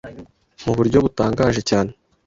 [0.65, 1.91] mu buryo butangaje cyane